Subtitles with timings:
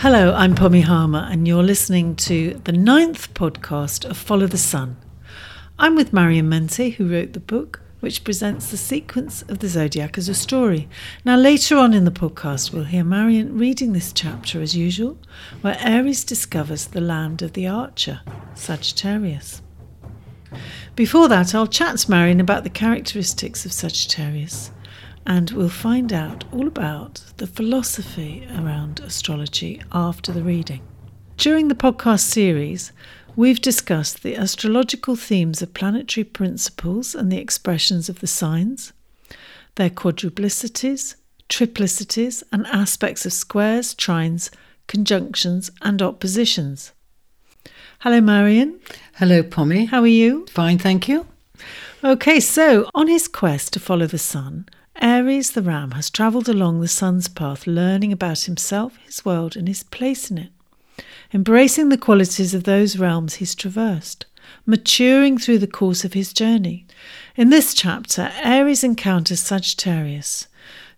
[0.00, 4.96] Hello, I'm Pommy Harmer, and you're listening to the ninth podcast of Follow the Sun.
[5.78, 10.16] I'm with Marion Mente, who wrote the book, which presents the sequence of the zodiac
[10.16, 10.88] as a story.
[11.22, 15.18] Now, later on in the podcast, we'll hear Marion reading this chapter as usual,
[15.60, 18.22] where Aries discovers the land of the archer,
[18.54, 19.60] Sagittarius.
[20.96, 24.70] Before that, I'll chat to Marion about the characteristics of Sagittarius
[25.30, 30.82] and we'll find out all about the philosophy around astrology after the reading.
[31.36, 32.90] During the podcast series,
[33.36, 38.92] we've discussed the astrological themes of planetary principles and the expressions of the signs,
[39.76, 41.14] their quadruplicities,
[41.48, 44.50] triplicities, and aspects of squares, trines,
[44.88, 46.90] conjunctions, and oppositions.
[48.00, 48.80] Hello, Marion.
[49.14, 49.84] Hello, Pommy.
[49.84, 50.46] How are you?
[50.46, 51.24] Fine, thank you.
[52.02, 54.66] Okay, so on his quest to follow the sun,
[55.00, 59.66] Aries the ram has travelled along the sun's path, learning about himself, his world, and
[59.66, 60.50] his place in it,
[61.32, 64.26] embracing the qualities of those realms he's traversed,
[64.66, 66.86] maturing through the course of his journey.
[67.34, 70.48] In this chapter, Aries encounters Sagittarius,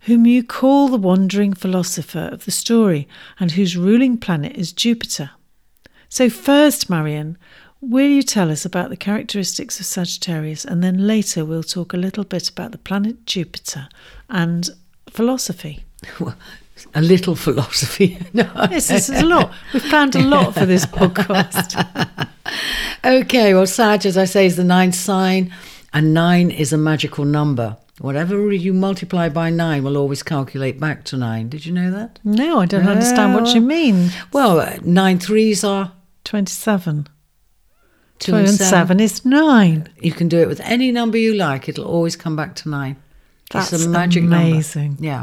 [0.01, 3.07] whom you call the wandering philosopher of the story,
[3.39, 5.31] and whose ruling planet is Jupiter.
[6.09, 7.39] So, first, Marion,
[7.83, 11.97] Will you tell us about the characteristics of Sagittarius and then later we'll talk a
[11.97, 13.89] little bit about the planet Jupiter
[14.31, 14.71] and
[15.11, 15.85] philosophy?
[16.21, 16.37] Well,
[16.95, 18.19] a little philosophy.
[18.33, 18.51] no.
[18.71, 19.53] Yes, this is a lot.
[19.73, 21.77] We've planned a lot for this podcast.
[23.05, 25.53] okay, well, Sag, as I say, is the ninth sign,
[25.93, 27.77] and nine is a magical number.
[28.01, 31.49] Whatever you multiply by nine will always calculate back to nine.
[31.49, 32.19] Did you know that?
[32.25, 34.11] No, I don't understand what you mean.
[34.33, 35.93] Well, nine threes are
[36.25, 37.07] 27.
[38.23, 38.69] Two, and seven.
[38.69, 39.01] seven.
[39.01, 39.89] is nine.
[40.01, 41.69] You can do it with any number you like.
[41.69, 42.97] It'll always come back to nine.
[43.51, 44.99] That's it's a magic amazing.
[45.01, 45.05] Number.
[45.05, 45.23] Yeah.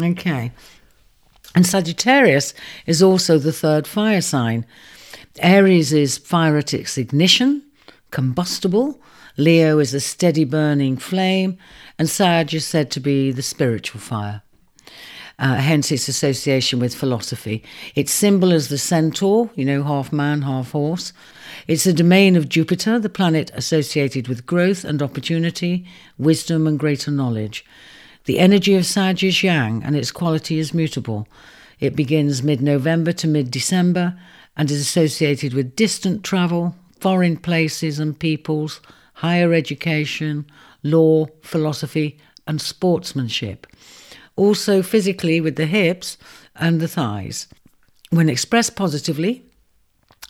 [0.00, 0.52] Okay.
[1.54, 2.54] And Sagittarius
[2.86, 4.64] is also the third fire sign.
[5.40, 7.62] Aries is fire at its ignition,
[8.10, 9.00] combustible.
[9.36, 11.58] Leo is a steady burning flame.
[11.98, 14.42] And Sag is said to be the spiritual fire.
[15.40, 17.64] Uh, hence its association with philosophy.
[17.94, 21.14] Its symbol is the centaur, you know, half man, half horse.
[21.66, 25.86] It's the domain of Jupiter, the planet associated with growth and opportunity,
[26.18, 27.64] wisdom and greater knowledge.
[28.24, 31.26] The energy of Sag is yang and its quality is mutable.
[31.80, 34.20] It begins mid November to mid December
[34.58, 38.82] and is associated with distant travel, foreign places and peoples,
[39.14, 40.44] higher education,
[40.82, 43.66] law, philosophy, and sportsmanship.
[44.40, 46.16] Also, physically with the hips
[46.56, 47.46] and the thighs.
[48.08, 49.44] When expressed positively,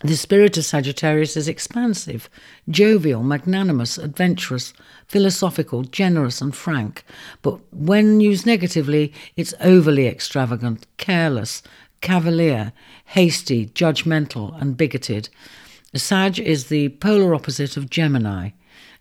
[0.03, 2.29] the spirit of Sagittarius is expansive,
[2.69, 4.73] jovial, magnanimous, adventurous,
[5.07, 7.05] philosophical, generous, and frank.
[7.41, 11.63] But when used negatively, it's overly extravagant, careless,
[12.01, 12.73] cavalier,
[13.05, 15.29] hasty, judgmental, and bigoted.
[15.95, 18.51] Sag is the polar opposite of Gemini.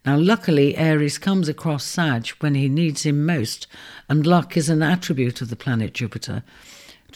[0.10, 3.68] Now, luckily, Aries comes across Sag when he needs him most,
[4.10, 6.42] and luck is an attribute of the planet Jupiter.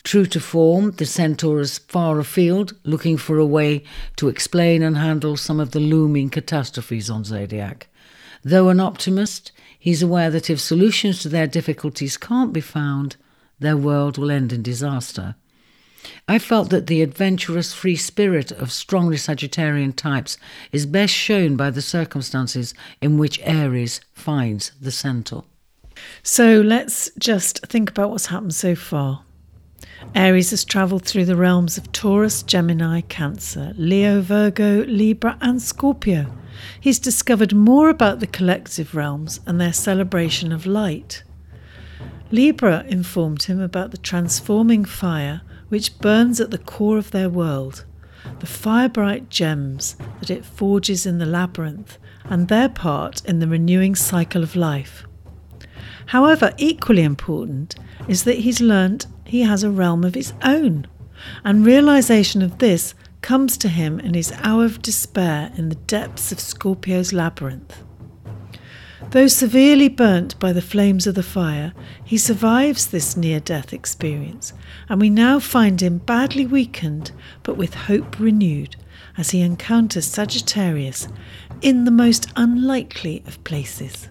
[0.03, 3.83] True to form, the centaur is far afield, looking for a way
[4.17, 7.87] to explain and handle some of the looming catastrophes on Zodiac.
[8.43, 13.15] Though an optimist, he's aware that if solutions to their difficulties can't be found,
[13.59, 15.33] their world will end in disaster.
[16.27, 20.37] I felt that the adventurous free spirit of strongly Sagittarian types
[20.71, 25.45] is best shown by the circumstances in which Aries finds the centaur.
[26.21, 29.23] So let's just think about what's happened so far.
[30.15, 36.31] Aries has travelled through the realms of Taurus, Gemini, Cancer, Leo, Virgo, Libra, and Scorpio.
[36.79, 41.23] He's discovered more about the collective realms and their celebration of light.
[42.31, 47.85] Libra informed him about the transforming fire which burns at the core of their world,
[48.40, 53.47] the fire bright gems that it forges in the labyrinth, and their part in the
[53.47, 55.06] renewing cycle of life.
[56.07, 57.75] However, equally important
[58.07, 60.88] is that he's learnt he has a realm of his own.
[61.44, 66.31] And realization of this comes to him in his hour of despair in the depths
[66.31, 67.81] of Scorpio's labyrinth.
[69.11, 71.73] Though severely burnt by the flames of the fire,
[72.03, 74.53] he survives this near death experience,
[74.89, 77.11] and we now find him badly weakened
[77.44, 78.75] but with hope renewed
[79.15, 81.07] as he encounters Sagittarius
[81.61, 84.07] in the most unlikely of places.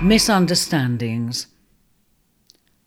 [0.00, 1.48] Misunderstandings.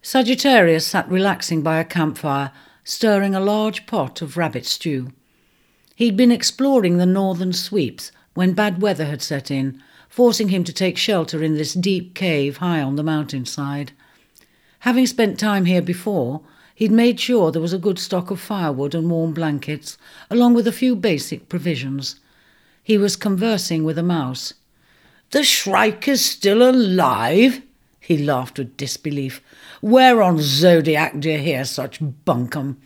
[0.04, 2.52] Sagittarius sat relaxing by a campfire,
[2.84, 5.12] stirring a large pot of rabbit stew.
[5.96, 10.74] He'd been exploring the northern sweeps when bad weather had set in, forcing him to
[10.74, 13.92] take shelter in this deep cave high on the mountainside.
[14.80, 16.42] Having spent time here before,
[16.74, 20.00] he'd made sure there was a good stock of firewood and warm blankets,
[20.32, 22.20] along with a few basic provisions.
[22.82, 24.56] He was conversing with a mouse.
[25.30, 27.62] The Shrike is still alive?
[28.02, 29.42] He laughed with disbelief.
[29.80, 32.78] Where on Zodiac do you hear such bunkum?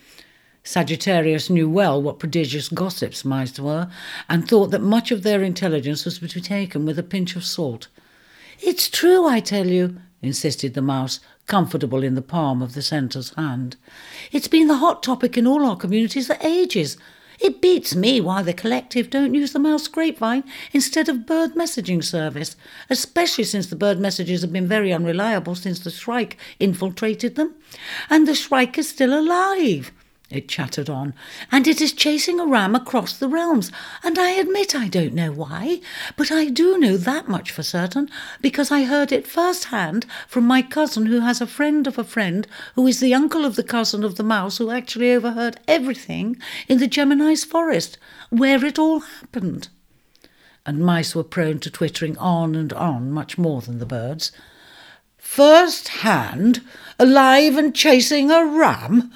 [0.62, 3.90] Sagittarius knew well what prodigious gossips mice were,
[4.28, 7.46] and thought that much of their intelligence was to be taken with a pinch of
[7.46, 7.88] salt.
[8.60, 13.34] It's true, I tell you, insisted the mouse, comfortable in the palm of the centaur's
[13.36, 13.78] hand.
[14.34, 16.98] It's been the hot topic in all our communities for ages.
[17.40, 20.44] It beats me why the collective don't use the mouse grapevine
[20.74, 22.56] instead of bird messaging service,
[22.90, 27.56] especially since the bird messages have been very unreliable since the Shrike infiltrated them.
[28.10, 29.92] And the Shrike is still alive
[30.30, 31.14] it chattered on,
[31.52, 33.72] and it is chasing a ram across the realms,
[34.04, 35.82] and I admit I don't know why,
[36.16, 38.10] but I do know that much for certain,
[38.42, 42.04] because I heard it first hand from my cousin who has a friend of a
[42.04, 46.38] friend who is the uncle of the cousin of the mouse who actually overheard everything
[46.68, 47.98] in the Gemini's forest,
[48.30, 49.70] where it all happened.
[50.66, 54.32] And mice were prone to twittering on and on much more than the birds.
[55.18, 56.62] First hand,
[56.98, 59.12] alive and chasing a ram?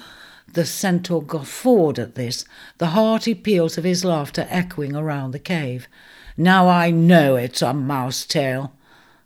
[0.52, 2.44] The centaur guffawed at this,
[2.78, 5.86] the hearty peals of his laughter echoing around the cave.
[6.36, 8.72] Now I know it's a mouse tail.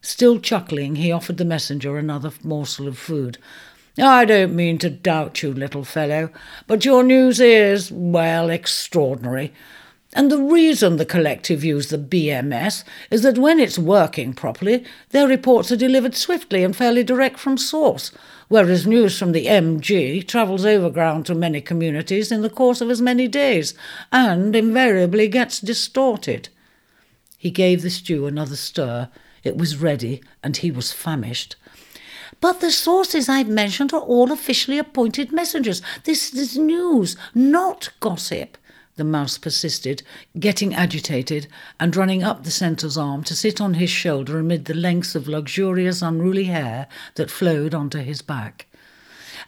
[0.02, 3.38] Still chuckling, he offered the messenger another morsel of food.
[3.96, 6.30] I don't mean to doubt you, little fellow,
[6.66, 9.52] but your news is, well, extraordinary.
[10.12, 15.26] And the reason the collective use the BMS is that when it's working properly, their
[15.26, 18.12] reports are delivered swiftly and fairly direct from source,
[18.54, 23.02] whereas news from the MG travels overground to many communities in the course of as
[23.02, 23.74] many days
[24.12, 26.48] and invariably gets distorted.
[27.36, 29.08] He gave the stew another stir.
[29.42, 31.56] It was ready, and he was famished.
[32.40, 35.82] But the sources I've mentioned are all officially appointed messengers.
[36.04, 38.56] This is news, not gossip
[38.96, 40.02] the mouse persisted,
[40.38, 41.48] getting agitated
[41.80, 45.26] and running up the centaur's arm to sit on his shoulder amid the lengths of
[45.26, 46.86] luxurious, unruly hair
[47.16, 48.66] that flowed onto his back.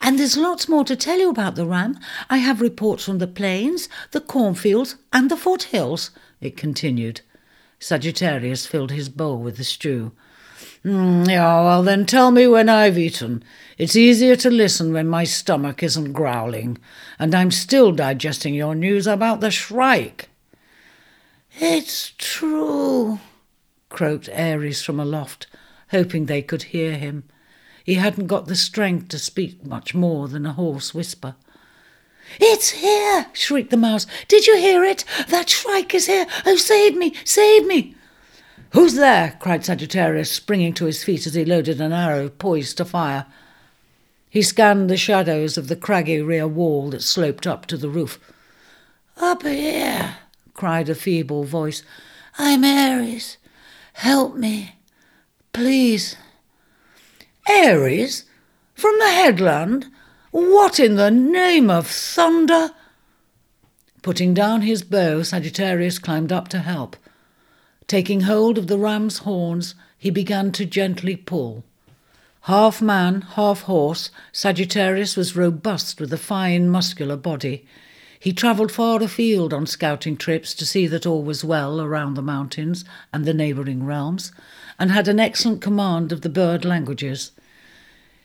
[0.00, 1.98] And there's lots more to tell you about the ram.
[2.28, 6.10] I have reports from the plains, the cornfields, and the foothills,
[6.40, 7.20] it continued.
[7.78, 10.12] Sagittarius filled his bowl with the stew.
[10.86, 13.42] Mm, yeah, well, then tell me when I've eaten.
[13.76, 16.78] It's easier to listen when my stomach isn't growling,
[17.18, 20.28] and I'm still digesting your news about the Shrike.
[21.58, 23.18] It's true,
[23.88, 25.48] croaked Aries from aloft,
[25.90, 27.24] hoping they could hear him.
[27.82, 31.34] He hadn't got the strength to speak much more than a hoarse whisper.
[32.38, 33.26] It's here!
[33.32, 34.06] shrieked the mouse.
[34.28, 35.04] Did you hear it?
[35.26, 36.28] That Shrike is here!
[36.44, 37.12] Oh, save me!
[37.24, 37.95] Save me!
[38.76, 39.38] Who's there?
[39.40, 43.24] cried Sagittarius, springing to his feet as he loaded an arrow poised to fire.
[44.28, 48.20] He scanned the shadows of the craggy rear wall that sloped up to the roof.
[49.16, 50.18] Up here,
[50.52, 51.84] cried a feeble voice.
[52.36, 53.38] I'm Aries.
[53.94, 54.74] Help me,
[55.54, 56.18] please.
[57.48, 58.26] Aries?
[58.74, 59.86] From the headland?
[60.32, 62.72] What in the name of thunder?
[64.02, 66.94] Putting down his bow, Sagittarius climbed up to help.
[67.88, 71.62] Taking hold of the ram's horns, he began to gently pull.
[72.42, 77.64] Half man, half horse, Sagittarius was robust with a fine, muscular body.
[78.18, 82.22] He travelled far afield on scouting trips to see that all was well around the
[82.22, 84.32] mountains and the neighbouring realms,
[84.80, 87.30] and had an excellent command of the bird languages.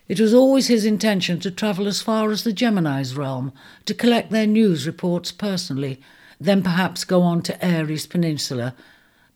[0.08, 3.53] It was always his intention to travel as far as the Gemini's realm,
[3.86, 6.01] to collect their news reports personally,
[6.39, 8.74] then perhaps go on to Aries Peninsula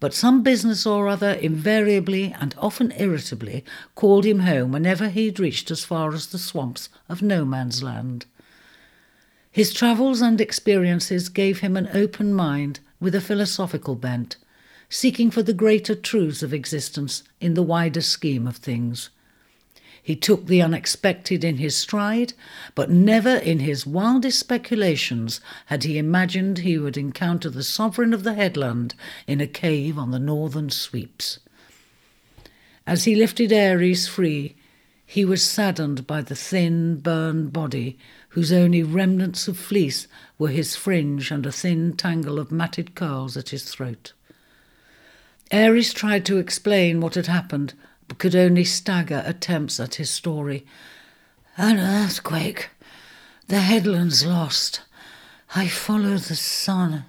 [0.06, 5.40] but some business or other invariably and often irritably called him home whenever he had
[5.40, 8.28] reached as far as the swamps of no man's land.
[9.50, 14.36] His travels and experiences gave him an open mind with a philosophical bent,
[14.90, 19.10] seeking for the greater truths of existence in the wider scheme of things.
[20.06, 22.34] He took the unexpected in his stride,
[22.76, 28.22] but never in his wildest speculations had he imagined he would encounter the sovereign of
[28.22, 28.94] the headland
[29.26, 31.40] in a cave on the northern sweeps.
[32.86, 34.56] As he lifted Aries free,
[35.08, 37.98] he was saddened by the thin, burned body,
[38.30, 40.08] whose only remnants of fleece
[40.38, 44.14] were his fringe and a thin tangle of matted curls at his throat.
[45.50, 47.74] Aries tried to explain what had happened,
[48.18, 50.66] could only stagger attempts at his story.
[51.58, 52.70] An earthquake.
[53.48, 54.82] The headlands lost.
[55.56, 57.06] I follow the sun.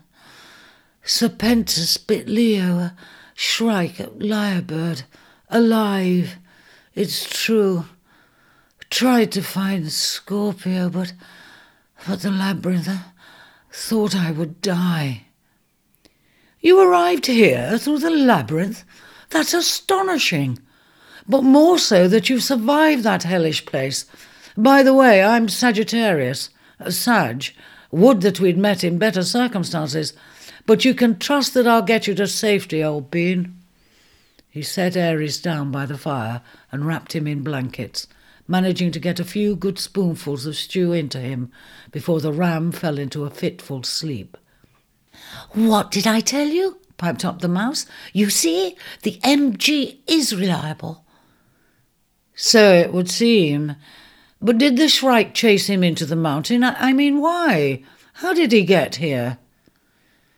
[1.04, 2.96] Serpentis bit Leo a
[3.34, 5.04] shrike at lyrebird,
[5.48, 6.36] alive.
[6.94, 7.86] It's true.
[8.90, 11.12] Tried to find Scorpio, but
[12.06, 12.98] but the labyrinth uh,
[13.72, 15.26] thought I would die.
[16.60, 18.84] You arrived here through the labyrinth?
[19.30, 20.58] That's astonishing.
[21.28, 24.04] But more so that you've survived that hellish place.
[24.56, 26.50] By the way, I'm Sagittarius.
[26.80, 27.46] Uh, Sag.
[27.90, 30.12] Would that we'd met in better circumstances.
[30.66, 33.56] But you can trust that I'll get you to safety, old bean.
[34.48, 36.42] He set Aries down by the fire
[36.72, 38.06] and wrapped him in blankets,
[38.48, 41.52] managing to get a few good spoonfuls of stew into him
[41.92, 44.36] before the ram fell into a fitful sleep.
[45.52, 46.78] What did I tell you?
[46.96, 47.84] piped up the mouse.
[48.12, 51.04] You see, the MG is reliable.
[52.36, 53.74] So it would seem.
[54.40, 56.62] But did the shrike chase him into the mountain?
[56.62, 57.82] I, I mean, why?
[58.12, 59.38] How did he get here?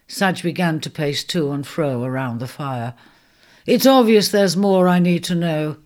[0.07, 2.95] Sag began to pace to and fro around the fire.
[3.67, 5.76] It's obvious there's more I need to know.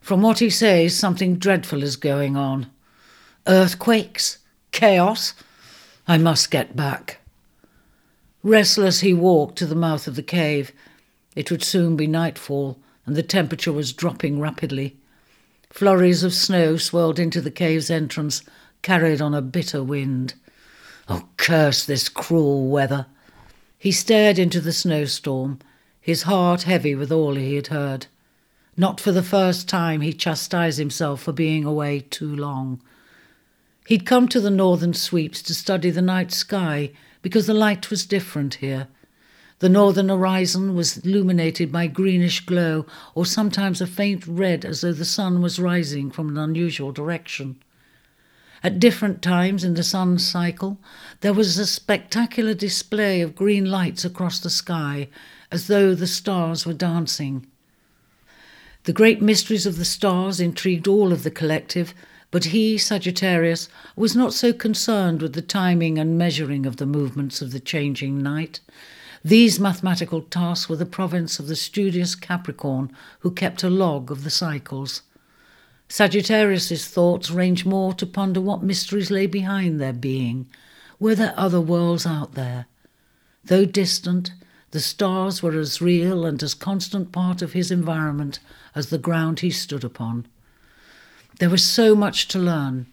[0.00, 2.70] From what he says, something dreadful is going on.
[3.46, 4.38] Earthquakes?
[4.70, 5.34] Chaos?
[6.06, 7.20] I must get back.
[8.44, 10.70] Restless, he walked to the mouth of the cave.
[11.34, 14.96] It would soon be nightfall, and the temperature was dropping rapidly.
[15.70, 18.42] Flurries of snow swirled into the cave's entrance,
[18.82, 20.34] carried on a bitter wind.
[21.08, 23.06] Oh, curse this cruel weather!
[23.78, 25.58] He stared into the snowstorm,
[26.00, 28.06] his heart heavy with all he had heard.
[28.76, 32.80] Not for the first time he chastised himself for being away too long.
[33.86, 36.92] He'd come to the northern sweeps to study the night sky
[37.22, 38.88] because the light was different here.
[39.58, 42.84] The northern horizon was illuminated by greenish glow,
[43.14, 47.56] or sometimes a faint red as though the sun was rising from an unusual direction.
[48.62, 50.78] At different times in the sun's cycle,
[51.20, 55.08] there was a spectacular display of green lights across the sky,
[55.50, 57.46] as though the stars were dancing.
[58.84, 61.94] The great mysteries of the stars intrigued all of the collective,
[62.30, 67.40] but he, Sagittarius, was not so concerned with the timing and measuring of the movements
[67.40, 68.60] of the changing night.
[69.26, 74.22] These mathematical tasks were the province of the studious Capricorn, who kept a log of
[74.22, 75.02] the cycles.
[75.88, 80.46] Sagittarius's thoughts ranged more to ponder what mysteries lay behind their being.
[81.00, 82.66] Were there other worlds out there?
[83.44, 84.30] Though distant,
[84.70, 88.38] the stars were as real and as constant part of his environment
[88.76, 90.28] as the ground he stood upon.
[91.40, 92.86] There was so much to learn.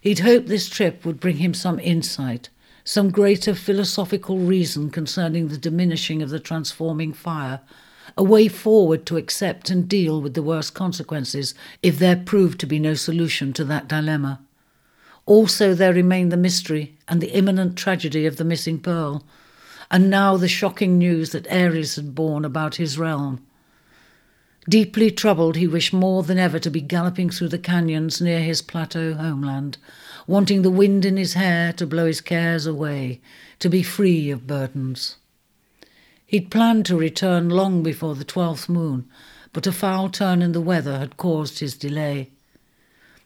[0.00, 2.48] He'd hoped this trip would bring him some insight,
[2.86, 7.60] some greater philosophical reason concerning the diminishing of the transforming fire,
[8.16, 11.52] a way forward to accept and deal with the worst consequences
[11.82, 14.40] if there proved to be no solution to that dilemma.
[15.26, 19.24] Also, there remained the mystery and the imminent tragedy of the missing pearl,
[19.90, 23.44] and now the shocking news that Aries had borne about his realm.
[24.68, 28.62] Deeply troubled, he wished more than ever to be galloping through the canyons near his
[28.62, 29.76] plateau homeland,
[30.26, 33.20] wanting the wind in his hair to blow his cares away,
[33.58, 35.16] to be free of burdens.
[36.26, 39.08] He'd planned to return long before the twelfth moon,
[39.52, 42.30] but a foul turn in the weather had caused his delay.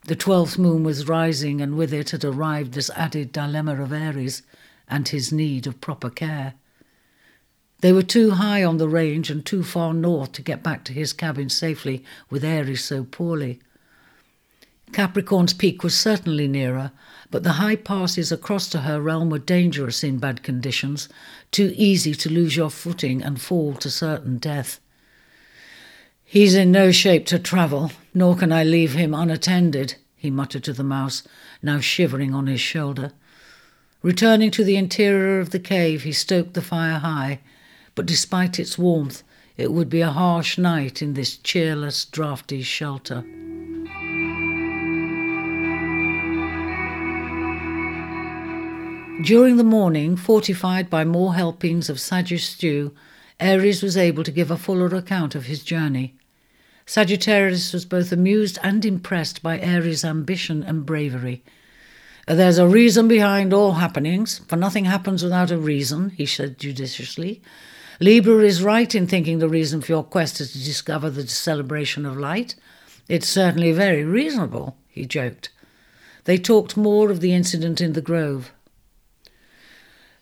[0.07, 4.43] The twelfth moon was rising, and with it had arrived this added dilemma of Aries
[4.89, 6.55] and his need of proper care.
[7.81, 10.93] They were too high on the range and too far north to get back to
[10.93, 13.61] his cabin safely with Aries so poorly.
[14.93, 16.93] Capricorn's peak was certainly nearer,
[17.31, 21.09] but the high passes across to her realm were dangerous in bad conditions,
[21.51, 24.81] too easy to lose your footing and fall to certain death.
[26.25, 30.73] He's in no shape to travel, nor can I leave him unattended, he muttered to
[30.73, 31.23] the mouse,
[31.63, 33.13] now shivering on his shoulder.
[34.03, 37.41] Returning to the interior of the cave, he stoked the fire high
[37.95, 39.23] but despite its warmth,
[39.57, 43.25] it would be a harsh night in this cheerless, draughty shelter.
[49.23, 52.95] During the morning, fortified by more helpings of Sagittarius stew,
[53.39, 56.17] Aries was able to give a fuller account of his journey.
[56.87, 61.45] Sagittarius was both amused and impressed by Aries' ambition and bravery.
[62.27, 67.43] There's a reason behind all happenings, for nothing happens without a reason, he said judiciously.
[68.01, 72.07] Libra is right in thinking the reason for your quest is to discover the celebration
[72.07, 72.55] of light.
[73.07, 75.51] It's certainly very reasonable, he joked.
[76.25, 78.53] They talked more of the incident in the grove.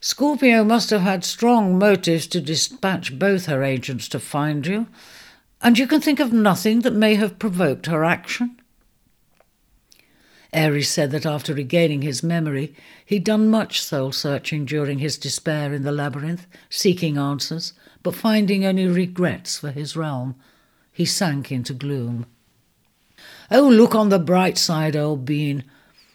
[0.00, 4.86] Scorpio must have had strong motives to dispatch both her agents to find you,
[5.60, 8.60] and you can think of nothing that may have provoked her action.
[10.52, 12.74] Aries said that after regaining his memory,
[13.04, 18.64] he'd done much soul searching during his despair in the labyrinth, seeking answers, but finding
[18.64, 20.36] only regrets for his realm.
[20.92, 22.26] He sank into gloom.
[23.50, 25.64] Oh, look on the bright side, old bean.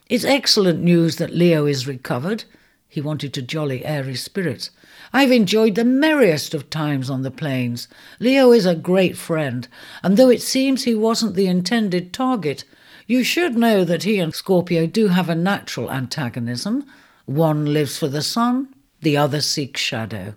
[0.09, 2.45] It's excellent news that Leo is recovered.
[2.93, 4.69] He wanted to jolly Aries' spirits.
[5.11, 7.87] I've enjoyed the merriest of times on the plains.
[8.19, 9.67] Leo is a great friend,
[10.03, 12.65] and though it seems he wasn't the intended target,
[13.07, 16.85] you should know that he and Scorpio do have a natural antagonism.
[17.25, 18.67] One lives for the sun,
[19.01, 20.35] the other seeks shadow.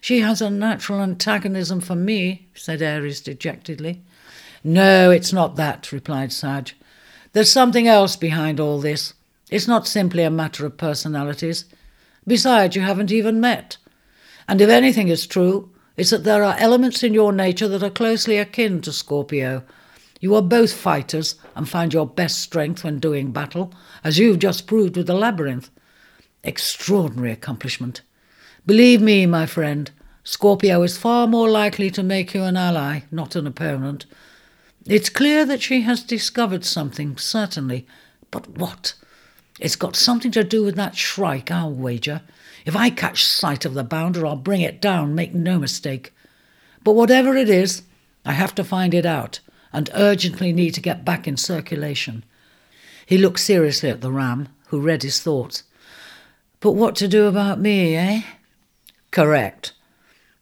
[0.00, 4.00] She has a natural antagonism for me, said Aries dejectedly.
[4.64, 6.72] No, it's not that, replied Sag.
[7.34, 9.12] There's something else behind all this.
[9.50, 11.64] It's not simply a matter of personalities.
[12.26, 13.76] Besides, you haven't even met.
[14.48, 17.90] And if anything is true, it's that there are elements in your nature that are
[17.90, 19.62] closely akin to Scorpio,
[20.20, 23.72] you are both fighters and find your best strength when doing battle,
[24.02, 25.70] as you've just proved with the labyrinth.
[26.42, 28.00] Extraordinary accomplishment.
[28.64, 29.90] Believe me, my friend,
[30.24, 34.06] Scorpio is far more likely to make you an ally, not an opponent.
[34.86, 37.86] It's clear that she has discovered something, certainly.
[38.30, 38.94] But what?
[39.58, 42.22] It's got something to do with that shrike, I'll wager.
[42.64, 46.12] If I catch sight of the bounder, I'll bring it down, make no mistake.
[46.84, 47.82] But whatever it is,
[48.24, 49.40] I have to find it out
[49.72, 52.24] and urgently need to get back in circulation.
[53.06, 55.62] He looked seriously at the ram, who read his thoughts.
[56.60, 58.22] But what to do about me, eh?
[59.10, 59.72] Correct.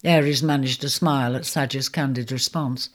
[0.02, 2.90] Aries managed to smile at Sag's candid response.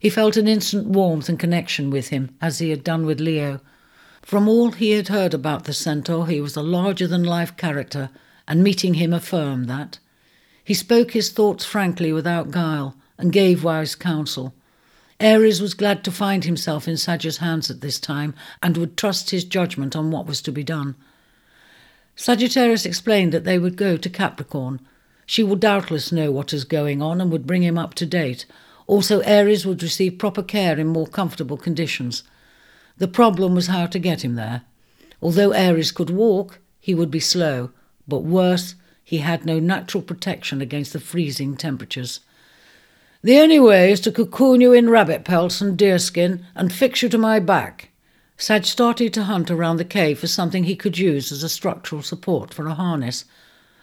[0.00, 3.60] He felt an instant warmth and connection with him, as he had done with Leo.
[4.24, 8.08] From all he had heard about the centaur, he was a larger than life character,
[8.48, 9.98] and meeting him affirmed that.
[10.64, 14.54] He spoke his thoughts frankly without guile, and gave wise counsel.
[15.20, 19.30] Aries was glad to find himself in Sag's hands at this time and would trust
[19.30, 20.96] his judgment on what was to be done.
[22.16, 24.80] Sagittarius explained that they would go to Capricorn.
[25.26, 28.46] She would doubtless know what is going on and would bring him up to date.
[28.86, 32.22] Also, Aries would receive proper care in more comfortable conditions.
[32.96, 34.62] The problem was how to get him there.
[35.20, 37.70] Although Aries could walk, he would be slow,
[38.06, 42.20] but worse, he had no natural protection against the freezing temperatures.
[43.22, 47.08] The only way is to cocoon you in rabbit pelts and deerskin and fix you
[47.08, 47.90] to my back.
[48.36, 52.02] Sag started to hunt around the cave for something he could use as a structural
[52.02, 53.24] support for a harness.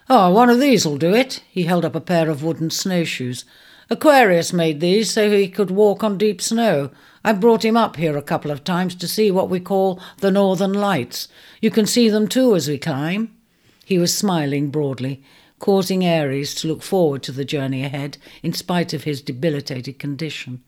[0.08, 1.42] Oh, one of these'll do it.
[1.50, 3.44] He held up a pair of wooden snowshoes.
[3.92, 6.90] Aquarius made these so he could walk on deep snow.
[7.22, 10.30] I brought him up here a couple of times to see what we call the
[10.30, 11.28] Northern Lights.
[11.60, 13.36] You can see them too as we climb.
[13.84, 15.22] He was smiling broadly
[15.62, 20.60] causing Aries to look forward to the journey ahead in spite of his debilitated condition.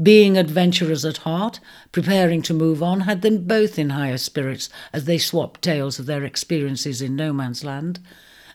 [0.00, 1.58] Being adventurers at heart,
[1.90, 6.06] preparing to move on, had them both in higher spirits as they swapped tales of
[6.06, 7.98] their experiences in no man's land.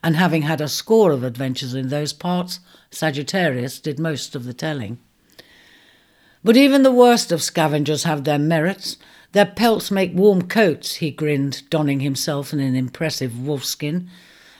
[0.01, 4.53] And having had a score of adventures in those parts, Sagittarius did most of the
[4.53, 4.97] telling.
[6.43, 8.97] But even the worst of scavengers have their merits.
[9.33, 14.07] Their pelts make warm coats, he grinned, donning himself in an impressive wolfskin.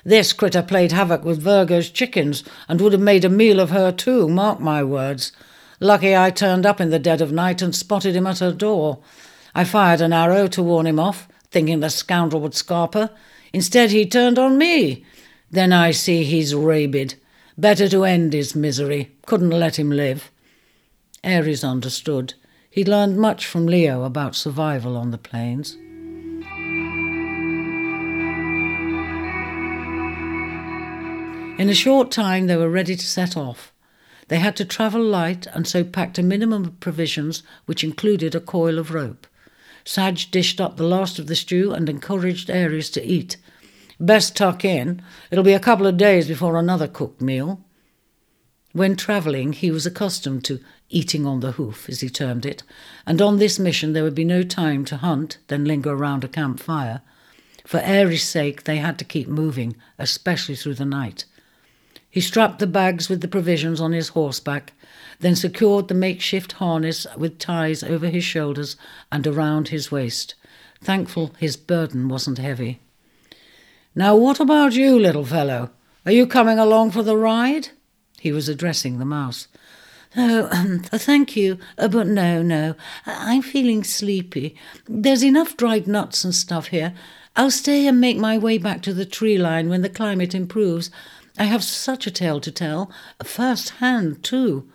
[0.03, 3.91] This critter played havoc with Virgo's chickens and would have made a meal of her
[3.91, 5.31] too, mark my words.
[5.79, 8.99] Lucky I turned up in the dead of night and spotted him at her door.
[9.55, 13.09] I fired an arrow to warn him off, thinking the scoundrel would scarp her.
[13.53, 15.05] Instead, he turned on me.
[15.49, 17.15] Then I see he's rabid.
[17.60, 19.12] Better to end his misery.
[19.26, 20.32] Couldn't let him live.
[21.26, 22.36] Aries understood.
[22.69, 25.74] He'd learned much from Leo about survival on the plains.
[31.60, 33.74] In a short time, they were ready to set off.
[34.30, 38.39] They had to travel light and so packed a minimum of provisions, which included a
[38.39, 39.28] coil of rope.
[39.84, 43.36] Sag dished up the last of the stew and encouraged Aries to eat.
[43.99, 45.01] Best tuck in.
[45.29, 47.59] It'll be a couple of days before another cooked meal.
[48.71, 50.59] When travelling, he was accustomed to
[50.89, 52.63] eating on the hoof, as he termed it,
[53.05, 56.29] and on this mission there would be no time to hunt, then linger around a
[56.29, 57.01] campfire.
[57.65, 61.25] For Aries' sake, they had to keep moving, especially through the night.
[62.09, 64.73] He strapped the bags with the provisions on his horseback,
[65.19, 68.77] then secured the makeshift harness with ties over his shoulders
[69.12, 70.35] and around his waist,
[70.81, 72.79] thankful his burden wasn't heavy.
[73.95, 75.71] Now, what about you, little fellow?
[76.06, 77.69] Are you coming along for the ride?
[78.19, 79.47] He was addressing the mouse.
[80.15, 82.75] Oh, um, thank you, uh, but no, no.
[83.06, 84.56] I'm feeling sleepy.
[84.88, 86.93] There's enough dried nuts and stuff here.
[87.36, 90.91] I'll stay and make my way back to the tree line when the climate improves.
[91.38, 92.91] I have such a tale to tell,
[93.23, 94.69] first hand too.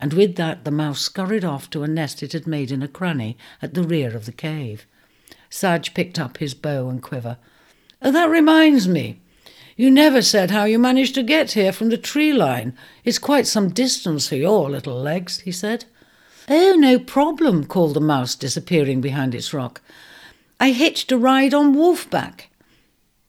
[0.00, 2.88] And with that, the mouse scurried off to a nest it had made in a
[2.88, 4.86] cranny at the rear of the cave.
[5.48, 7.38] Sag picked up his bow and quiver.
[8.04, 9.18] That reminds me.
[9.76, 12.76] You never said how you managed to get here from the tree line.
[13.02, 15.86] It's quite some distance for your little legs, he said.
[16.46, 19.80] Oh, no problem, called the mouse, disappearing behind its rock.
[20.60, 22.42] I hitched a ride on Wolfback.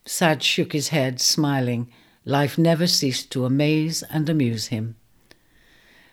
[0.04, 1.88] Sag shook his head, smiling.
[2.26, 4.96] Life never ceased to amaze and amuse him.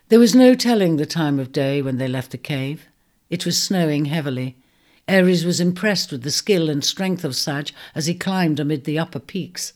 [0.08, 2.88] There was no telling the time of day when they left the cave.
[3.30, 4.56] It was snowing heavily.
[5.08, 9.00] Aries was impressed with the skill and strength of Sag as he climbed amid the
[9.00, 9.74] upper peaks.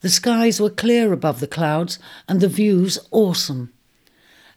[0.00, 3.72] The skies were clear above the clouds and the views awesome.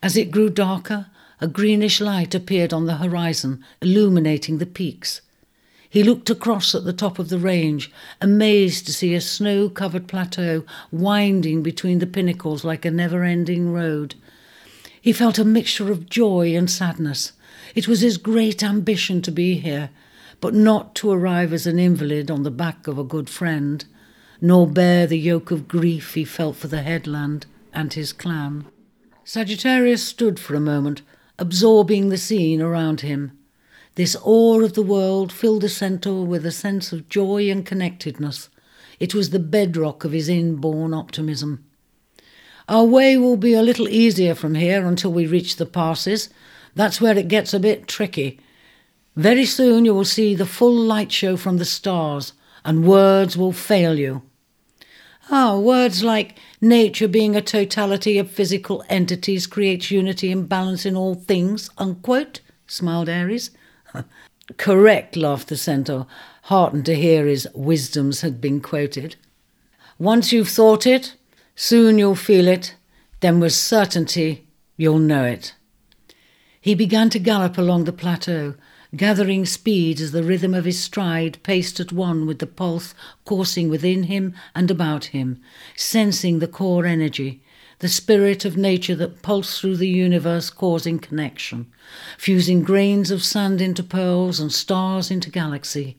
[0.04, 1.08] As it grew darker,
[1.42, 5.22] a greenish light appeared on the horizon, illuminating the peaks.
[5.90, 10.08] He looked across at the top of the range, amazed to see a snow covered
[10.08, 14.14] plateau winding between the pinnacles like a never ending road.
[15.02, 17.32] He felt a mixture of joy and sadness.
[17.76, 19.90] It was his great ambition to be here,
[20.42, 23.84] but not to arrive as an invalid on the back of a good friend,
[24.42, 28.66] nor bear the yoke of grief he felt for the headland and his clan.
[29.24, 31.02] Sagittarius stood for a moment,
[31.38, 33.32] absorbing the scene around him.
[33.96, 38.50] This awe of the world filled the centaur with a sense of joy and connectedness.
[39.00, 41.66] It was the bedrock of his inborn optimism.
[42.68, 46.30] Our way will be a little easier from here until we reach the passes.
[46.76, 48.40] That's where it gets a bit tricky.
[49.16, 53.52] Very soon you will see the full light show from the stars, and words will
[53.52, 54.22] fail you.
[55.32, 60.96] Ah, words like nature being a totality of physical entities creates unity and balance in
[60.96, 63.52] all things, unquote, smiled Aries.
[64.58, 66.08] Correct, laughed the centaur,
[66.44, 69.18] heartened to hear his wisdoms had been quoted.
[70.00, 71.16] Once you've thought it,
[71.56, 72.76] soon you'll feel it,
[73.20, 75.54] then with certainty you'll know it.
[76.62, 78.56] He began to gallop along the plateau,
[78.96, 82.94] gathering speed as the rhythm of his stride paced at one with the pulse
[83.24, 85.40] coursing within him and about him,
[85.78, 87.42] sensing the core energy,
[87.80, 91.68] the spirit of nature that pulsed through the universe, causing connection,
[92.18, 95.96] fusing grains of sand into pearls and stars into galaxy,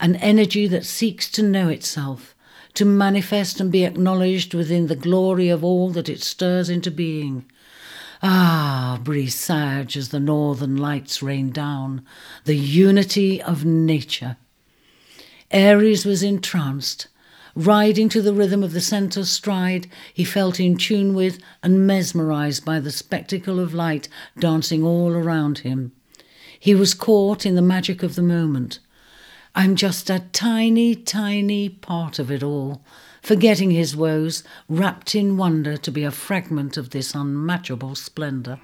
[0.00, 2.34] an energy that seeks to know itself,
[2.72, 7.44] to manifest and be acknowledged within the glory of all that it stirs into being.
[8.22, 12.04] Ah, Sag as the northern lights rain down,
[12.44, 14.36] the unity of nature.
[15.50, 17.08] Aries was entranced,
[17.56, 22.64] Riding to the rhythm of the centaur's stride, he felt in tune with and mesmerized
[22.64, 25.92] by the spectacle of light dancing all around him.
[26.58, 28.78] He was caught in the magic of the moment.
[29.54, 32.82] I'm just a tiny, tiny part of it all,
[33.22, 38.58] forgetting his woes, wrapped in wonder to be a fragment of this unmatchable splendour.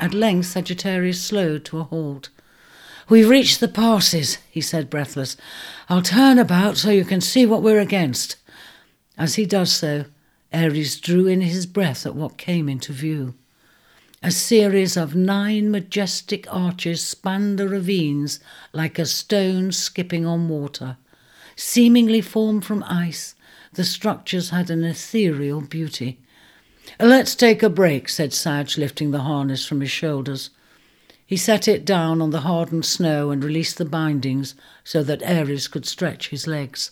[0.00, 2.30] At length Sagittarius slowed to a halt.
[3.10, 5.36] We've reached the passes, he said, breathless.
[5.88, 8.36] I'll turn about so you can see what we're against.
[9.18, 10.06] As he does so,
[10.52, 13.34] Aries drew in his breath at what came into view.
[14.22, 18.40] A series of nine majestic arches spanned the ravines
[18.72, 20.96] like a stone skipping on water.
[21.56, 23.34] Seemingly formed from ice,
[23.72, 26.18] the structures had an ethereal beauty.
[26.98, 30.50] Let's take a break, said Sag, lifting the harness from his shoulders.
[31.24, 35.68] He set it down on the hardened snow and released the bindings so that Aries
[35.68, 36.90] could stretch his legs.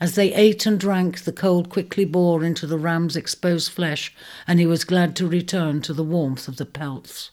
[0.00, 4.12] As they ate and drank, the cold quickly bore into the ram's exposed flesh,
[4.46, 7.30] and he was glad to return to the warmth of the pelts.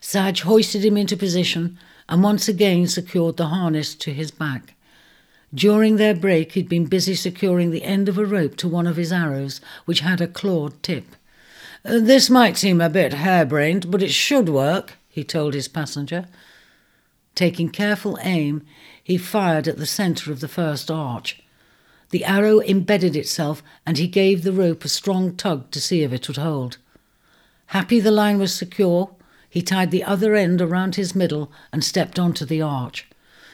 [0.00, 4.74] Sag hoisted him into position and once again secured the harness to his back.
[5.54, 8.96] During their break, he'd been busy securing the end of a rope to one of
[8.96, 11.04] his arrows, which had a clawed tip.
[11.82, 16.26] This might seem a bit harebrained, but it should work, he told his passenger.
[17.38, 18.66] Taking careful aim,
[19.00, 21.40] he fired at the centre of the first arch.
[22.10, 26.12] The arrow embedded itself, and he gave the rope a strong tug to see if
[26.12, 26.78] it would hold.
[27.66, 29.10] Happy the line was secure,
[29.48, 33.06] he tied the other end around his middle and stepped onto the arch.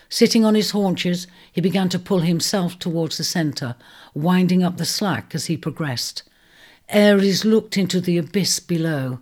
[0.08, 3.76] Sitting on his haunches, he began to pull himself towards the centre,
[4.14, 6.22] winding up the slack as he progressed.
[6.88, 9.18] Aries looked into the abyss below.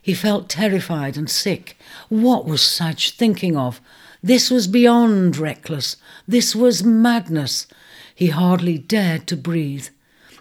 [0.00, 1.76] He felt terrified and sick.
[2.08, 3.80] What was Sag thinking of?
[4.24, 5.96] This was beyond reckless.
[6.26, 7.66] This was madness.
[8.14, 9.88] He hardly dared to breathe.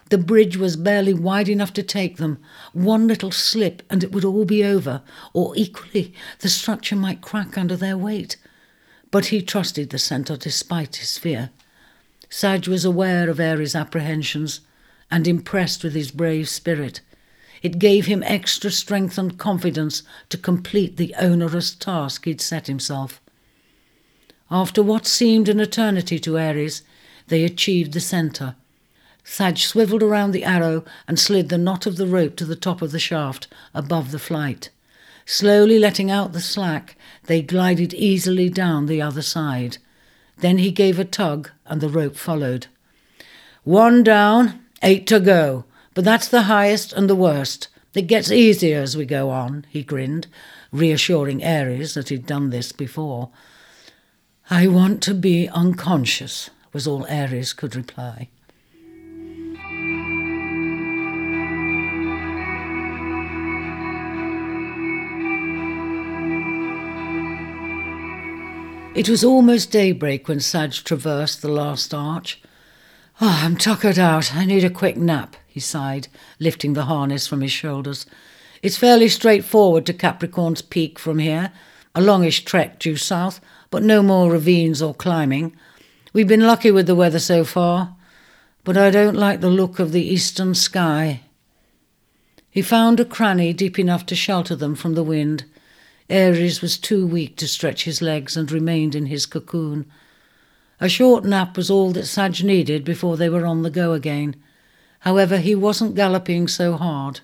[0.10, 2.40] The bridge was barely wide enough to take them.
[2.72, 5.02] One little slip and it would all be over,
[5.34, 8.38] or equally, the structure might crack under their weight
[9.14, 11.52] but he trusted the centaur despite his fear.
[12.32, 14.62] Sag was aware of Aries' apprehensions
[15.12, 17.00] and impressed with his brave spirit.
[17.62, 23.22] It gave him extra strength and confidence to complete the onerous task he'd set himself.
[24.54, 26.84] After what seemed an eternity to Aries,
[27.28, 28.54] they achieved the centre.
[29.24, 32.84] Sag swiveled around the arrow and slid the knot of the rope to the top
[32.84, 34.70] of the shaft above the flight.
[35.26, 39.80] Slowly letting out the slack, they glided easily down the other side.
[40.38, 42.68] Then he gave a tug and the rope followed.
[43.64, 47.70] One down, eight to go, but that's the highest and the worst.
[47.96, 50.28] It gets easier as we go on, he grinned,
[50.72, 53.32] reassuring Aries that he'd done this before.
[54.56, 58.30] I want to be unconscious, was all Aries could reply.
[68.96, 72.40] It was almost daybreak when Sag traversed the last arch.
[73.20, 74.36] Oh, I'm tuckered out.
[74.36, 78.06] I need a quick nap, he sighed, lifting the harness from his shoulders.
[78.62, 81.52] It's fairly straightforward to Capricorn's Peak from here,
[81.96, 83.42] a longish trek due south,
[83.74, 85.52] but no more ravines or climbing.
[86.14, 87.96] We've been lucky with the weather so far,
[88.64, 91.22] but I don't like the look of the eastern sky.
[92.52, 95.46] He found a cranny deep enough to shelter them from the wind.
[96.08, 99.88] Aries was too weak to stretch his legs and remained in his cocoon.
[100.80, 104.36] A short nap was all that Sag needed before they were on the go again.
[105.00, 107.22] However, he wasn't galloping so hard.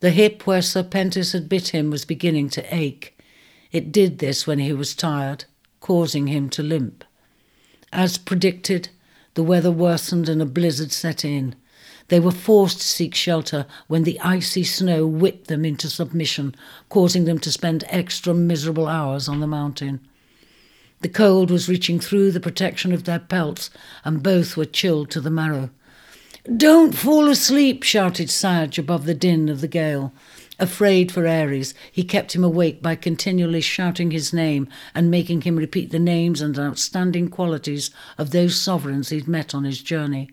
[0.00, 3.18] The hip where Serpentis had bit him was beginning to ache.
[3.72, 5.46] It did this when he was tired,
[5.80, 7.04] causing him to limp.
[7.92, 8.90] As predicted,
[9.34, 11.54] the weather worsened and a blizzard set in.
[12.08, 16.54] They were forced to seek shelter when the icy snow whipped them into submission,
[16.88, 20.00] causing them to spend extra miserable hours on the mountain.
[21.00, 23.70] The cold was reaching through the protection of their pelts,
[24.04, 25.70] and both were chilled to the marrow.
[26.56, 30.12] Don't fall asleep, shouted Sag above the din of the gale.
[30.60, 35.56] Afraid for Aries, he kept him awake by continually shouting his name and making him
[35.56, 40.28] repeat the names and outstanding qualities of those sovereigns he'd met on his journey.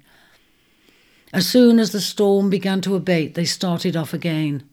[1.32, 4.64] As soon as the storm began to abate, they started off again.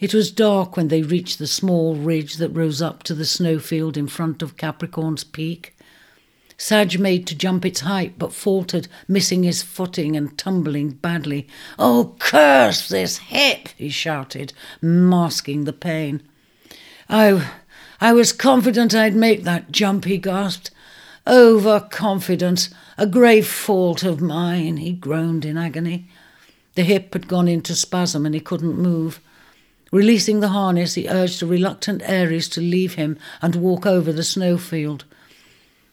[0.00, 3.96] It was dark when they reached the small ridge that rose up to the snowfield
[3.96, 5.73] in front of Capricorn's Peak.
[6.56, 11.48] Sag made to jump its height, but faltered, missing his footing and tumbling badly.
[11.78, 13.68] Oh, curse this hip!
[13.76, 16.22] he shouted, masking the pain.
[17.08, 17.50] I,
[18.00, 20.70] I was confident I'd make that jump, he gasped.
[21.26, 26.08] Overconfidence, a grave fault of mine, he groaned in agony.
[26.74, 29.20] The hip had gone into spasm and he couldn't move.
[29.90, 34.24] Releasing the harness, he urged the reluctant Aries to leave him and walk over the
[34.24, 35.04] snowfield.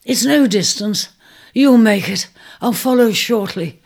[0.05, 1.09] It's no distance.
[1.53, 2.29] You'll make it.
[2.61, 3.81] I'll follow shortly.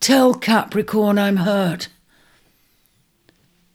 [0.00, 1.88] Tell Capricorn I'm hurt.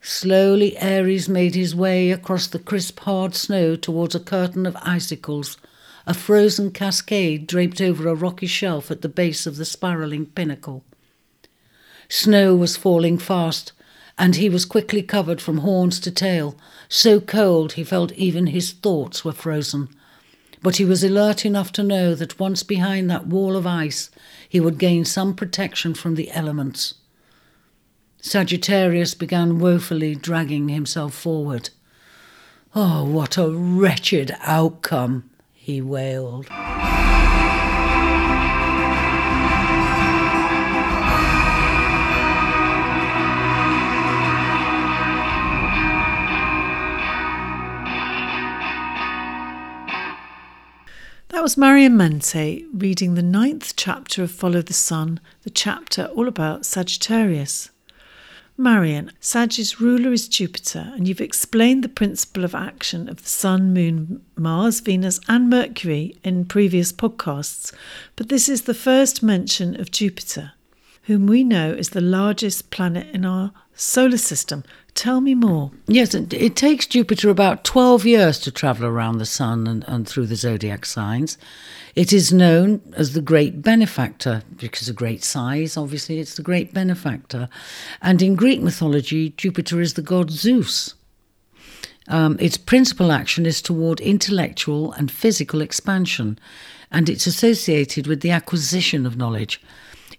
[0.02, 5.58] Slowly, Aries made his way across the crisp, hard snow towards a curtain of icicles
[6.06, 10.84] a frozen cascade draped over a rocky shelf at the base of the spiralling pinnacle.
[12.10, 13.72] Snow was falling fast,
[14.18, 16.56] and he was quickly covered from horns to tail,
[16.90, 19.88] so cold he felt even his thoughts were frozen.
[20.64, 24.10] But he was alert enough to know that once behind that wall of ice,
[24.48, 26.96] he would gain some protection from the elements.
[28.22, 31.70] Sagittarius began woefully dragging himself forward.
[32.74, 35.30] Oh, what a wretched outcome!
[35.54, 36.48] he wailed.
[51.34, 56.28] That was Marion Mente reading the ninth chapter of Follow the Sun, the chapter all
[56.28, 57.72] about Sagittarius.
[58.56, 63.74] Marion, Sag's ruler is Jupiter, and you've explained the principle of action of the Sun,
[63.74, 67.74] Moon, Mars, Venus, and Mercury in previous podcasts,
[68.16, 70.52] but this is the first mention of Jupiter,
[71.06, 74.64] whom we know is the largest planet in our solar system.
[74.96, 75.72] Tell me more.
[75.88, 80.28] Yes, it, takes Jupiter about 12 years to travel around the Sun and, and through
[80.28, 81.38] the zodiac signs.
[81.96, 86.74] It is known as the great benefactor because of great size, obviously, it's the great
[86.76, 87.50] benefactor.
[88.04, 90.94] And in Greek mythology, Jupiter is the god Zeus.
[92.08, 96.38] Um, its principal action is toward intellectual and physical expansion,
[96.92, 99.62] and it's associated with the acquisition of knowledge.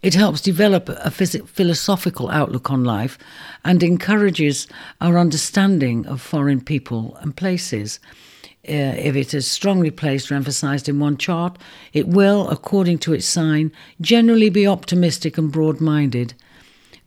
[0.04, 3.16] It helps develop a phys- philosophical outlook on life
[3.64, 4.66] and encourages
[5.00, 8.00] our understanding of foreign people and places.
[8.68, 11.56] uh, if it is strongly placed or emphasized in one chart,
[11.94, 16.34] it will, according to its sign, generally be optimistic and broad minded.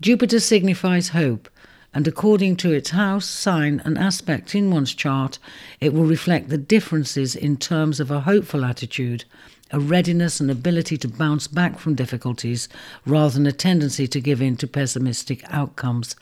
[0.02, 1.50] Jupiter signifies hope,
[1.94, 5.38] and according to its house, sign, and aspect in one's chart,
[5.80, 9.24] it will reflect the differences in terms of a hopeful attitude,
[9.72, 12.70] a readiness and ability to bounce back from difficulties,
[13.06, 16.16] rather than a tendency to give in to pessimistic outcomes.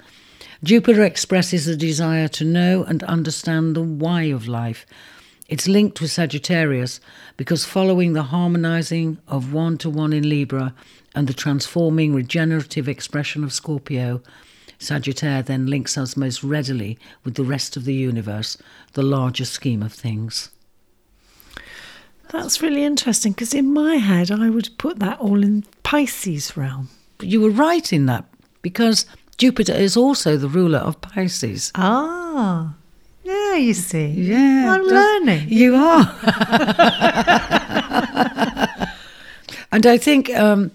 [0.64, 4.86] Jupiter expresses a desire to know and understand the why of life
[5.48, 7.00] it's linked with Sagittarius
[7.38, 10.74] because following the harmonizing of one to one in Libra
[11.14, 14.24] and the transforming regenerative expression of Scorpio,
[14.80, 18.58] Sagittarius then links us most readily with the rest of the universe,
[18.94, 20.50] the larger scheme of things.
[22.30, 26.90] That's really interesting because in my head I would put that all in Pisces realm.
[27.18, 28.26] But you were right in that
[28.62, 29.06] because
[29.38, 31.72] Jupiter is also the ruler of Pisces.
[31.76, 32.76] Ah.
[33.24, 34.08] Yeah, you see.
[34.08, 34.72] Yeah.
[34.72, 35.50] I'm learning.
[35.50, 36.02] You are.
[39.72, 40.70] and I think um,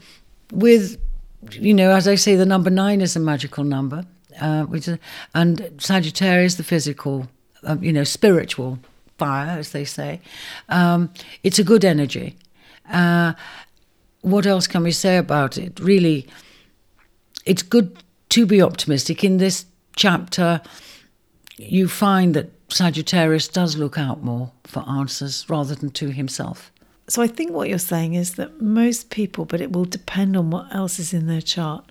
[0.52, 1.00] with,
[1.52, 4.04] you know, as I say, the number nine is a magical number,
[4.40, 4.98] uh, which is,
[5.32, 7.28] and Sagittarius, the physical,
[7.62, 8.80] um, you know, spiritual
[9.20, 10.20] fire, as they say.
[10.68, 11.10] Um,
[11.42, 12.28] it's a good energy.
[12.90, 13.32] Uh,
[14.22, 15.78] what else can we say about it?
[15.80, 16.26] Really,
[17.44, 17.88] it's good
[18.30, 19.22] to be optimistic.
[19.22, 20.60] In this chapter,
[21.56, 26.72] you find that Sagittarius does look out more for answers rather than to himself.
[27.08, 30.50] So I think what you're saying is that most people, but it will depend on
[30.50, 31.84] what else is in their chart.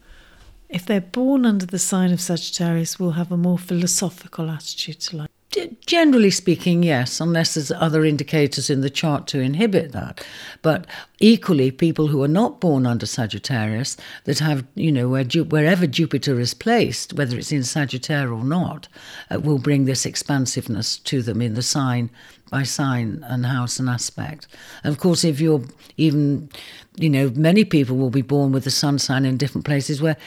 [0.69, 5.17] If they're born under the sign of Sagittarius, will have a more philosophical attitude to
[5.17, 5.38] life.
[5.87, 10.23] Generally speaking, yes, unless there's other indicators in the chart to inhibit that.
[10.61, 10.85] But
[11.19, 16.39] equally, people who are not born under Sagittarius, that have, you know, where, wherever Jupiter
[16.39, 18.87] is placed, whether it's in Sagittarius or not,
[19.31, 22.11] uh, will bring this expansiveness to them in the sign
[22.51, 24.47] by sign and house and aspect.
[24.83, 25.63] And of course, if you're
[25.97, 26.49] even,
[26.95, 30.17] you know, many people will be born with the sun sign in different places where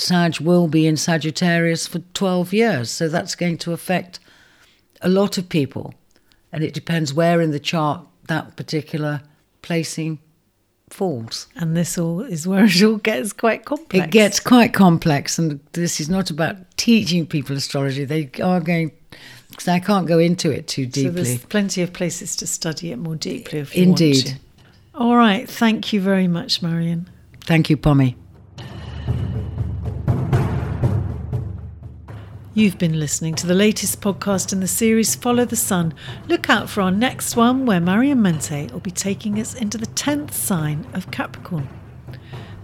[0.00, 2.90] Sag will be in Sagittarius for 12 years.
[2.90, 4.18] So that's going to affect
[5.02, 5.94] a lot of people.
[6.52, 9.22] And it depends where in the chart that particular
[9.62, 10.18] placing
[10.88, 11.46] falls.
[11.56, 14.06] And this all is where it all gets quite complex.
[14.06, 15.38] It gets quite complex.
[15.38, 18.04] And this is not about teaching people astrology.
[18.04, 18.92] They are going
[19.50, 21.24] because I can't go into it too deeply.
[21.24, 24.16] So there's plenty of places to study it more deeply if you Indeed.
[24.16, 24.34] want to.
[24.94, 25.48] All right.
[25.48, 27.08] Thank you very much, Marion.
[27.44, 28.16] Thank you, Pommy.
[32.52, 35.94] You've been listening to the latest podcast in the series Follow the Sun.
[36.26, 39.86] Look out for our next one where Marion Mente will be taking us into the
[39.86, 41.68] 10th sign of Capricorn.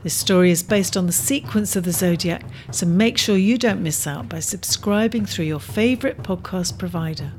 [0.03, 3.81] This story is based on the sequence of the zodiac, so make sure you don't
[3.81, 7.31] miss out by subscribing through your favourite podcast provider.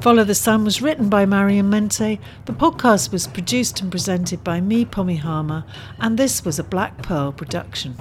[0.00, 4.60] Follow the Sun was written by Marion Mente, the podcast was produced and presented by
[4.60, 5.64] me, Pommy Harmer,
[5.98, 7.96] and this was a Black Pearl production.